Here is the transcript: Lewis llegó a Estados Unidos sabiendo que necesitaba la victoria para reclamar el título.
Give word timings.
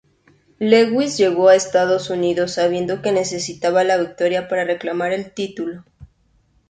Lewis 0.57 1.17
llegó 1.19 1.49
a 1.49 1.55
Estados 1.55 2.09
Unidos 2.09 2.53
sabiendo 2.55 3.03
que 3.03 3.11
necesitaba 3.11 3.83
la 3.83 3.97
victoria 3.97 4.47
para 4.47 4.63
reclamar 4.63 5.11
el 5.13 5.31
título. 5.31 5.83